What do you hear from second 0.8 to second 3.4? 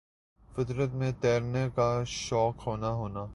ت میں تیرنا کا شوق ہونا ہونا